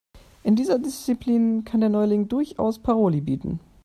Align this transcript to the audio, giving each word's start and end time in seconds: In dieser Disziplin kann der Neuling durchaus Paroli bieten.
In 0.41 0.55
dieser 0.55 0.79
Disziplin 0.79 1.63
kann 1.63 1.79
der 1.79 1.89
Neuling 1.89 2.27
durchaus 2.27 2.79
Paroli 2.79 3.21
bieten. 3.21 3.59